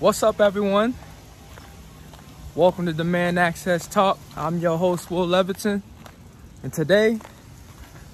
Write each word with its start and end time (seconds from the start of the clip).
What's 0.00 0.22
up, 0.22 0.40
everyone? 0.40 0.94
Welcome 2.54 2.86
to 2.86 2.94
Demand 2.94 3.38
Access 3.38 3.86
Talk. 3.86 4.18
I'm 4.34 4.58
your 4.58 4.78
host, 4.78 5.10
Will 5.10 5.26
Leviton. 5.26 5.82
And 6.62 6.72
today, 6.72 7.18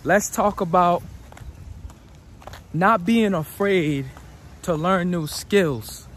let's 0.03 0.29
talk 0.29 0.61
about 0.61 1.05
not 2.75 3.07
being 3.07 3.35
afraid 3.35 4.07
to 4.63 4.75
learn 4.75 5.13
new 5.13 5.29
skills. 5.29 6.09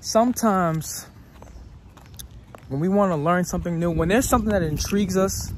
Sometimes, 0.00 1.06
when 2.66 2.80
we 2.80 2.88
want 2.88 3.12
to 3.12 3.16
learn 3.16 3.44
something 3.44 3.78
new, 3.78 3.92
when 3.92 4.08
there's 4.08 4.28
something 4.28 4.50
that 4.50 4.64
intrigues 4.64 5.16
us 5.16 5.52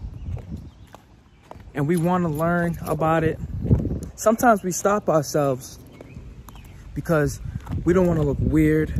and 1.74 1.88
we 1.88 1.96
want 1.96 2.24
to 2.24 2.28
learn 2.28 2.76
about 2.82 3.24
it, 3.24 3.38
sometimes 4.14 4.62
we 4.62 4.72
stop 4.72 5.08
ourselves 5.08 5.78
because 6.94 7.40
we 7.84 7.92
don't 7.92 8.06
want 8.06 8.18
to 8.20 8.24
look 8.24 8.38
weird. 8.40 8.92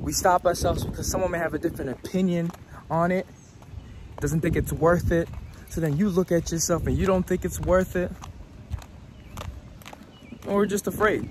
We 0.00 0.12
stop 0.12 0.46
ourselves 0.46 0.84
because 0.84 1.10
someone 1.10 1.30
may 1.30 1.38
have 1.38 1.54
a 1.54 1.58
different 1.58 1.90
opinion 1.90 2.50
on 2.90 3.12
it, 3.12 3.26
doesn't 4.20 4.40
think 4.40 4.56
it's 4.56 4.72
worth 4.72 5.12
it. 5.12 5.28
So 5.68 5.80
then 5.80 5.96
you 5.96 6.08
look 6.08 6.32
at 6.32 6.50
yourself 6.52 6.86
and 6.86 6.96
you 6.96 7.06
don't 7.06 7.26
think 7.26 7.44
it's 7.44 7.60
worth 7.60 7.96
it. 7.96 8.12
Or 10.46 10.56
we're 10.56 10.66
just 10.66 10.86
afraid. 10.86 11.28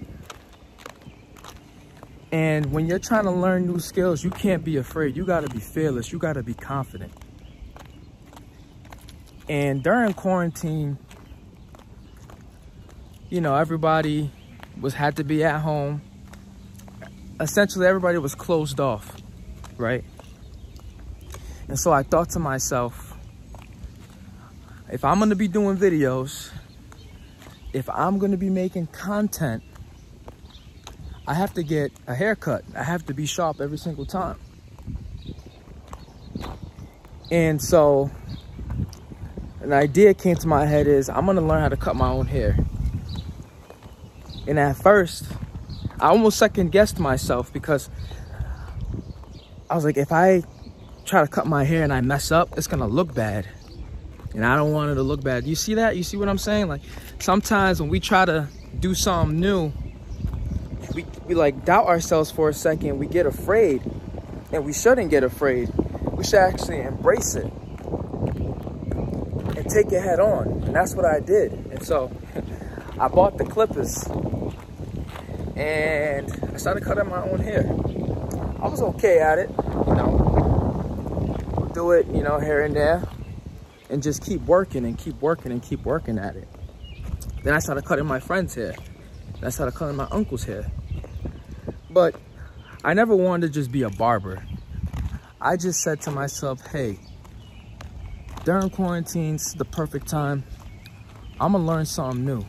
And 2.32 2.72
when 2.72 2.88
you're 2.88 3.00
trying 3.00 3.26
to 3.26 3.32
learn 3.32 3.68
new 3.68 3.80
skills, 3.80 4.24
you 4.24 4.30
can't 4.30 4.64
be 4.64 4.78
afraid. 4.78 5.18
You 5.18 5.26
got 5.26 5.42
to 5.42 5.50
be 5.50 5.60
fearless. 5.60 6.12
You 6.12 6.18
got 6.18 6.34
to 6.34 6.44
be 6.44 6.54
confident. 6.54 7.12
And 9.50 9.84
during 9.84 10.14
quarantine, 10.14 10.98
you 13.30 13.42
know, 13.42 13.56
everybody 13.56 14.32
was 14.80 14.94
had 14.94 15.18
to 15.18 15.24
be 15.24 15.44
at 15.44 15.62
home. 15.62 16.02
Essentially, 17.40 17.88
everybody 17.88 18.18
was 18.18 18.36
closed 18.36 18.80
off, 18.80 19.16
right? 19.78 20.04
And 21.68 21.80
so 21.80 21.92
I 21.92 22.04
thought 22.04 22.30
to 22.32 22.40
myself, 22.40 23.18
if 24.92 25.06
I'm 25.06 25.20
gonna 25.20 25.36
be 25.36 25.48
doing 25.48 25.78
videos, 25.78 26.52
if 27.74 27.90
I'm 27.90 28.20
gonna 28.20 28.38
be 28.38 28.50
making 28.50 28.88
content, 28.88 29.64
I 31.28 31.34
have 31.34 31.54
to 31.54 31.64
get 31.64 31.94
a 32.08 32.16
haircut. 32.16 32.66
I 32.76 32.84
have 32.84 33.06
to 33.06 33.14
be 33.14 33.26
sharp 33.26 33.62
every 33.62 33.78
single 33.78 34.06
time. 34.06 34.38
And 37.32 37.62
so 37.62 38.12
an 39.62 39.72
idea 39.72 40.14
came 40.14 40.36
to 40.36 40.48
my 40.48 40.66
head 40.66 40.88
is 40.88 41.10
I'm 41.10 41.26
gonna 41.26 41.40
learn 41.40 41.62
how 41.62 41.70
to 41.70 41.78
cut 41.78 41.96
my 41.96 42.10
own 42.10 42.28
hair. 42.28 42.58
And 44.48 44.60
at 44.60 44.76
first, 44.76 45.26
I 46.00 46.10
almost 46.10 46.38
second 46.38 46.72
guessed 46.72 47.00
myself 47.00 47.54
because 47.54 47.90
I 49.70 49.76
was 49.76 49.86
like, 49.86 49.98
if 49.98 50.12
I 50.12 50.44
try 51.06 51.22
to 51.22 51.28
cut 51.28 51.48
my 51.48 51.64
hair 51.64 51.84
and 51.84 51.94
I 51.94 52.02
mess 52.02 52.32
up, 52.32 52.58
it's 52.58 52.68
gonna 52.68 52.88
look 52.88 53.14
bad. 53.14 53.48
And 54.34 54.46
I 54.46 54.56
don't 54.56 54.72
want 54.72 54.92
it 54.92 54.96
to 54.96 55.04
look 55.04 55.24
bad. 55.24 55.46
You 55.46 55.56
see 55.56 55.76
that? 55.76 55.98
You 55.98 56.04
see 56.04 56.18
what 56.18 56.30
I'm 56.30 56.38
saying? 56.38 56.68
Like 56.68 56.82
sometimes 57.20 57.82
when 57.82 57.90
we 57.90 58.00
try 58.00 58.26
to 58.26 58.48
do 58.80 58.96
something 58.96 59.40
new, 59.40 59.72
we, 60.96 61.06
we 61.28 61.36
like 61.36 61.66
doubt 61.66 61.88
ourselves 61.88 62.32
for 62.32 62.50
a 62.50 62.54
second. 62.54 62.98
We 62.98 63.08
get 63.08 63.26
afraid 63.26 63.82
and 64.52 64.66
we 64.66 64.74
shouldn't 64.74 65.10
get 65.10 65.24
afraid. 65.24 65.70
We 66.12 66.24
should 66.24 66.40
actually 66.40 66.82
embrace 66.82 67.36
it 67.36 67.52
and 69.56 69.70
take 69.70 69.92
it 69.92 70.02
head 70.02 70.20
on. 70.20 70.48
And 70.64 70.76
that's 70.76 70.96
what 70.96 71.06
I 71.06 71.20
did. 71.20 71.52
And 71.72 71.86
so 71.86 72.12
I 73.00 73.08
bought 73.08 73.38
the 73.38 73.46
clippers 73.46 74.04
and 75.62 76.52
I 76.54 76.58
started 76.58 76.84
cutting 76.84 77.08
my 77.08 77.22
own 77.22 77.40
hair. 77.40 77.68
I 78.62 78.68
was 78.68 78.82
okay 78.82 79.20
at 79.20 79.38
it, 79.38 79.50
you 79.50 79.94
know, 79.94 81.70
do 81.76 81.92
it, 81.92 82.08
you 82.08 82.24
know, 82.24 82.40
here 82.40 82.62
and 82.62 82.76
there, 82.76 83.04
and 83.90 84.02
just 84.02 84.24
keep 84.26 84.42
working 84.42 84.86
and 84.86 84.98
keep 84.98 85.22
working 85.22 85.52
and 85.52 85.62
keep 85.62 85.84
working 85.84 86.18
at 86.18 86.36
it. 86.36 86.48
Then 87.44 87.54
I 87.54 87.60
started 87.60 87.86
cutting 87.86 88.08
my 88.08 88.20
friend's 88.20 88.56
hair. 88.56 88.74
Then 89.34 89.44
I 89.44 89.50
started 89.50 89.76
cutting 89.76 89.96
my 89.96 90.08
uncle's 90.12 90.44
hair. 90.44 90.72
But 91.92 92.16
I 92.84 92.96
never 92.96 93.16
wanted 93.16 93.48
to 93.48 93.54
just 93.54 93.72
be 93.72 93.84
a 93.84 93.90
barber. 93.90 94.44
I 95.40 95.58
just 95.58 95.82
said 95.82 96.02
to 96.02 96.12
myself, 96.12 96.66
hey, 96.68 96.98
during 98.46 98.72
quarantine, 98.72 99.34
this 99.34 99.48
is 99.48 99.54
the 99.54 99.66
perfect 99.66 100.08
time. 100.08 100.44
I'm 101.40 101.52
gonna 101.52 101.66
learn 101.66 101.86
something 101.86 102.26
new. 102.26 102.44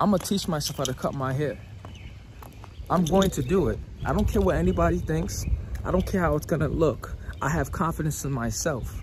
I'm 0.00 0.10
gonna 0.10 0.18
teach 0.18 0.48
myself 0.48 0.76
how 0.76 0.84
to 0.84 0.94
cut 0.94 1.14
my 1.14 1.32
hair. 1.32 1.58
I'm 2.90 3.04
going 3.04 3.30
to 3.30 3.42
do 3.42 3.68
it. 3.68 3.78
I 4.04 4.12
don't 4.12 4.26
care 4.26 4.40
what 4.40 4.56
anybody 4.56 4.98
thinks. 4.98 5.44
I 5.84 5.90
don't 5.90 6.06
care 6.06 6.20
how 6.20 6.36
it's 6.36 6.46
gonna 6.46 6.68
look. 6.68 7.16
I 7.40 7.50
have 7.50 7.70
confidence 7.70 8.24
in 8.24 8.32
myself. 8.32 9.00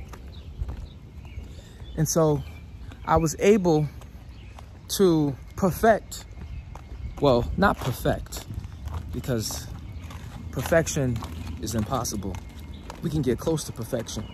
And 1.97 2.07
so 2.07 2.43
I 3.05 3.17
was 3.17 3.35
able 3.39 3.87
to 4.97 5.35
perfect, 5.55 6.25
well, 7.21 7.49
not 7.57 7.77
perfect, 7.77 8.45
because 9.13 9.67
perfection 10.51 11.17
is 11.61 11.75
impossible. 11.75 12.35
We 13.01 13.09
can 13.09 13.21
get 13.21 13.39
close 13.39 13.63
to 13.65 13.71
perfection. 13.71 14.25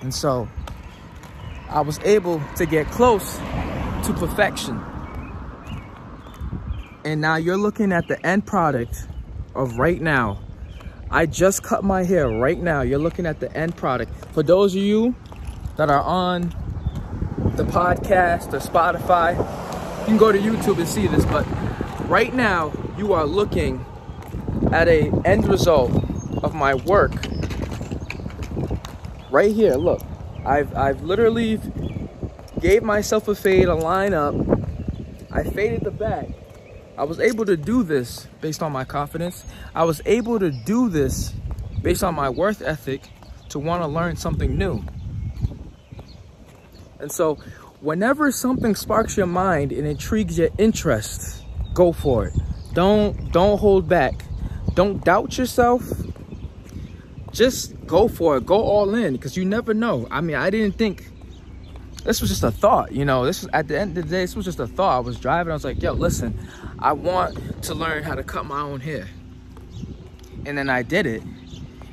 And 0.00 0.12
so 0.12 0.48
I 1.68 1.80
was 1.80 1.98
able 2.00 2.42
to 2.56 2.66
get 2.66 2.86
close 2.88 3.36
to 3.36 4.14
perfection. 4.18 4.82
And 7.04 7.20
now 7.20 7.34
you're 7.34 7.56
looking 7.56 7.90
at 7.92 8.06
the 8.06 8.24
end 8.24 8.46
product 8.46 9.08
of 9.56 9.76
right 9.76 10.00
now. 10.00 10.38
I 11.10 11.26
just 11.26 11.64
cut 11.64 11.82
my 11.82 12.04
hair 12.04 12.28
right 12.28 12.58
now. 12.58 12.82
You're 12.82 13.00
looking 13.00 13.26
at 13.26 13.40
the 13.40 13.54
end 13.56 13.76
product. 13.76 14.12
For 14.32 14.44
those 14.44 14.74
of 14.76 14.82
you 14.82 15.14
that 15.76 15.90
are 15.90 16.02
on 16.02 16.50
the 17.56 17.64
podcast 17.64 18.52
or 18.52 18.60
Spotify, 18.60 19.36
you 20.00 20.06
can 20.06 20.16
go 20.16 20.30
to 20.30 20.38
YouTube 20.38 20.78
and 20.78 20.88
see 20.88 21.08
this, 21.08 21.24
but 21.24 21.44
right 22.08 22.32
now 22.32 22.72
you 22.96 23.12
are 23.12 23.26
looking 23.26 23.84
at 24.70 24.86
a 24.86 25.10
end 25.24 25.48
result 25.48 25.90
of 26.44 26.54
my 26.54 26.74
work 26.74 27.12
right 29.30 29.52
here. 29.52 29.74
Look, 29.74 30.02
I've, 30.46 30.74
I've 30.76 31.02
literally 31.02 31.60
gave 32.60 32.84
myself 32.84 33.26
a 33.26 33.34
fade, 33.34 33.66
a 33.66 33.74
line 33.74 34.14
up. 34.14 34.36
I 35.32 35.42
faded 35.42 35.82
the 35.82 35.90
back 35.90 36.28
I 36.96 37.04
was 37.04 37.20
able 37.20 37.44
to 37.46 37.56
do 37.56 37.82
this 37.82 38.26
based 38.40 38.62
on 38.62 38.72
my 38.72 38.84
confidence. 38.84 39.44
I 39.74 39.84
was 39.84 40.02
able 40.04 40.38
to 40.38 40.50
do 40.50 40.88
this 40.88 41.32
based 41.80 42.04
on 42.04 42.14
my 42.14 42.28
worth 42.28 42.62
ethic 42.62 43.02
to 43.48 43.58
want 43.58 43.82
to 43.82 43.88
learn 43.88 44.16
something 44.16 44.56
new. 44.56 44.84
And 47.00 47.10
so 47.10 47.36
whenever 47.80 48.30
something 48.30 48.74
sparks 48.74 49.16
your 49.16 49.26
mind 49.26 49.72
and 49.72 49.86
intrigues 49.86 50.38
your 50.38 50.50
interest, 50.58 51.44
go 51.74 51.92
for 51.92 52.26
it. 52.26 52.34
Don't 52.74 53.32
don't 53.32 53.58
hold 53.58 53.88
back. 53.88 54.24
Don't 54.74 55.04
doubt 55.04 55.36
yourself. 55.36 55.82
Just 57.32 57.74
go 57.86 58.08
for 58.08 58.36
it. 58.36 58.46
Go 58.46 58.60
all 58.60 58.94
in 58.94 59.14
because 59.14 59.36
you 59.36 59.44
never 59.44 59.74
know. 59.74 60.06
I 60.10 60.20
mean, 60.20 60.36
I 60.36 60.50
didn't 60.50 60.76
think 60.76 61.11
this 62.04 62.20
was 62.20 62.30
just 62.30 62.42
a 62.42 62.50
thought, 62.50 62.92
you 62.92 63.04
know. 63.04 63.24
This 63.24 63.42
was 63.42 63.50
at 63.52 63.68
the 63.68 63.78
end 63.78 63.96
of 63.96 64.04
the 64.04 64.10
day, 64.10 64.22
this 64.22 64.34
was 64.34 64.44
just 64.44 64.58
a 64.58 64.66
thought. 64.66 64.96
I 64.96 65.00
was 65.00 65.18
driving, 65.18 65.50
I 65.50 65.54
was 65.54 65.64
like, 65.64 65.82
yo, 65.82 65.92
listen, 65.92 66.38
I 66.78 66.92
want 66.92 67.62
to 67.64 67.74
learn 67.74 68.02
how 68.02 68.14
to 68.14 68.22
cut 68.22 68.44
my 68.44 68.60
own 68.60 68.80
hair. 68.80 69.08
And 70.44 70.58
then 70.58 70.68
I 70.68 70.82
did 70.82 71.06
it. 71.06 71.22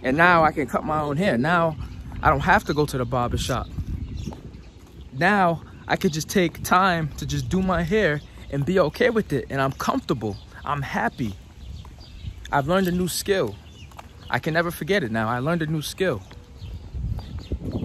And 0.02 0.18
now 0.18 0.44
I 0.44 0.52
can 0.52 0.68
cut 0.68 0.84
my 0.84 1.00
own 1.00 1.18
hair. 1.18 1.38
Now 1.38 1.78
I 2.24 2.30
don't 2.30 2.40
have 2.40 2.64
to 2.66 2.74
go 2.74 2.86
to 2.86 2.98
the 2.98 3.06
barber 3.06 3.38
shop. 3.38 3.68
Now 5.14 5.62
I 5.88 5.96
could 5.96 6.14
just 6.14 6.30
take 6.30 6.64
time 6.64 7.10
to 7.18 7.26
just 7.26 7.50
do 7.50 7.62
my 7.62 7.84
hair 7.84 8.22
and 8.52 8.66
be 8.66 8.80
okay 8.80 9.12
with 9.12 9.32
it. 9.32 9.46
And 9.50 9.62
I'm 9.62 9.74
comfortable. 9.74 10.38
I'm 10.66 10.82
happy. 10.82 11.36
I've 12.52 12.68
learned 12.68 12.88
a 12.88 12.92
new 12.92 13.08
skill. 13.08 13.56
I 14.30 14.40
can 14.40 14.54
never 14.54 14.72
forget 14.72 15.04
it 15.04 15.12
now. 15.12 15.30
I 15.30 15.40
learned 15.40 15.62
a 15.62 15.68
new 15.68 15.82
skill 15.82 16.22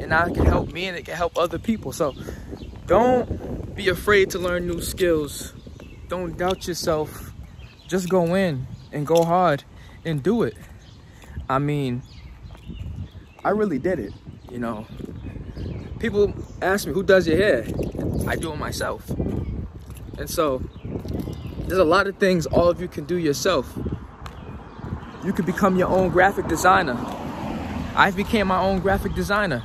and 0.05 0.11
now 0.11 0.27
it 0.27 0.35
can 0.35 0.45
help 0.45 0.71
me 0.71 0.85
and 0.85 0.99
it 0.99 1.07
can 1.07 1.17
help 1.17 1.39
other 1.39 1.59
people. 1.59 1.91
So 1.91 2.15
don't 2.85 3.75
be 3.75 3.89
afraid 3.89 4.29
to 4.33 4.39
learn 4.39 4.67
new 4.67 4.83
skills. 4.83 5.55
Don't 6.09 6.37
doubt 6.37 6.69
yourself. 6.69 7.33
Just 7.89 8.11
go 8.11 8.35
in 8.35 8.67
and 8.93 9.07
go 9.07 9.25
hard 9.25 9.65
and 10.05 10.23
do 10.23 10.43
it. 10.43 10.59
I 11.49 11.59
mean, 11.59 12.03
I 13.43 13.51
really 13.51 13.79
did 13.79 13.99
it, 13.99 14.13
you 14.51 14.59
know. 14.59 14.87
People 16.01 16.35
ask 16.61 16.87
me, 16.87 16.93
who 16.93 17.03
does 17.03 17.27
your 17.27 17.39
hair? 17.39 17.65
I 18.29 18.37
do 18.37 18.53
it 18.53 18.59
myself. 18.59 19.09
And 20.19 20.29
so 20.29 20.63
there's 21.61 21.81
a 21.81 21.85
lot 21.85 22.09
of 22.09 22.19
things 22.19 22.45
all 22.45 22.69
of 22.69 22.79
you 22.79 22.89
can 22.89 23.05
do 23.05 23.17
yourself. 23.17 23.73
You 25.25 25.33
could 25.33 25.47
become 25.47 25.79
your 25.79 25.89
own 25.89 26.11
graphic 26.11 26.47
designer. 26.47 26.99
I 27.97 28.11
became 28.11 28.49
my 28.49 28.61
own 28.61 28.81
graphic 28.81 29.15
designer. 29.15 29.65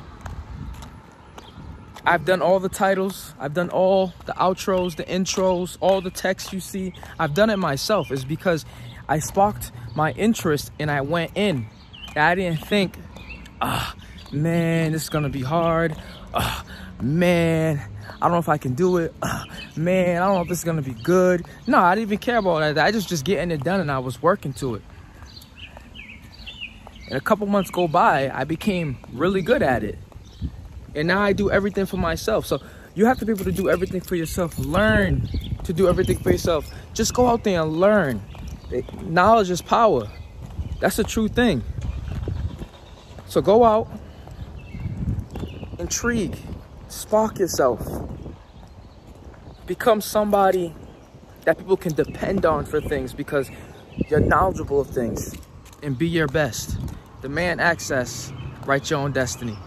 I've 2.06 2.26
done 2.26 2.42
all 2.42 2.60
the 2.60 2.70
titles. 2.70 3.34
I've 3.40 3.54
done 3.54 3.70
all 3.70 4.14
the 4.26 4.34
outros, 4.34 4.96
the 4.96 5.04
intros, 5.04 5.78
all 5.82 6.02
the 6.02 6.12
text 6.12 6.54
you 6.54 6.60
see. 6.60 6.94
I've 7.20 7.34
done 7.34 7.50
it 7.50 7.58
myself. 7.58 8.12
It's 8.12 8.24
because 8.24 8.66
I 9.08 9.20
sparked 9.20 9.72
my 9.96 10.12
interest 10.12 10.72
and 10.80 10.90
I 10.90 11.02
went 11.02 11.32
in. 11.36 11.68
I 12.16 12.36
didn't 12.36 12.66
think, 12.66 12.98
ah, 13.62 13.96
oh, 13.96 14.36
man, 14.36 14.92
this 14.94 15.04
is 15.04 15.10
gonna 15.10 15.30
be 15.30 15.42
hard. 15.42 15.96
Oh, 16.34 16.64
man, 17.02 17.82
I 18.16 18.20
don't 18.22 18.32
know 18.32 18.38
if 18.38 18.50
I 18.50 18.58
can 18.58 18.74
do 18.74 18.98
it. 18.98 19.14
Oh, 19.22 19.44
man, 19.76 20.22
I 20.22 20.26
don't 20.26 20.36
know 20.36 20.42
if 20.42 20.50
this 20.50 20.60
is 20.60 20.64
gonna 20.64 20.82
be 20.82 20.94
good. 20.94 21.46
No, 21.68 21.80
I 21.80 21.96
didn't 21.96 22.08
even 22.08 22.18
care 22.20 22.38
about 22.38 22.60
that. 22.60 22.78
I 22.78 22.92
just 22.92 23.10
just 23.10 23.26
getting 23.26 23.52
it 23.52 23.64
done 23.64 23.82
and 23.82 23.92
I 23.92 24.00
was 24.00 24.22
working 24.22 24.54
to 24.54 24.76
it. 24.76 24.82
And 27.08 27.18
a 27.18 27.22
couple 27.22 27.48
months 27.48 27.72
go 27.72 27.88
by, 27.88 28.30
I 28.30 28.44
became 28.44 28.98
really 29.14 29.42
good 29.42 29.64
at 29.64 29.84
it. 29.84 29.98
And 30.96 31.08
now 31.08 31.22
I 31.22 31.34
do 31.34 31.52
everything 31.52 31.86
for 31.86 31.98
myself. 31.98 32.46
So 32.46 32.60
you 32.96 33.06
have 33.06 33.20
to 33.20 33.26
be 33.26 33.32
able 33.32 33.46
to 33.46 33.52
do 33.52 33.70
everything 33.70 34.02
for 34.02 34.16
yourself. 34.16 34.58
Learn 34.58 35.28
to 35.64 35.74
do 35.74 35.88
everything 35.88 36.18
for 36.20 36.32
yourself. 36.32 36.70
Just 36.94 37.14
go 37.14 37.28
out 37.28 37.44
there 37.44 37.62
and 37.62 37.80
learn. 37.80 38.22
Eh, 38.74 38.82
knowledge 39.04 39.50
is 39.50 39.62
power. 39.62 40.10
That's 40.80 41.00
a 41.00 41.04
true 41.04 41.28
thing. 41.28 41.64
So 43.28 43.42
go 43.42 43.64
out, 43.64 43.88
intrigue, 45.78 46.38
spark 46.88 47.40
yourself. 47.40 47.88
Become 49.68 50.02
somebody 50.02 50.74
that 51.46 51.58
people 51.58 51.78
can 51.78 51.94
depend 51.94 52.46
on 52.46 52.66
for 52.66 52.82
things 52.82 53.14
because 53.14 53.52
you're 54.10 54.20
knowledgeable 54.20 54.82
of 54.82 54.90
things 54.90 55.36
and 55.84 55.98
be 55.98 56.08
your 56.08 56.28
best. 56.28 56.78
Demand 57.22 57.62
access, 57.62 58.34
write 58.66 58.90
your 58.90 59.00
own 59.00 59.12
destiny. 59.12 59.58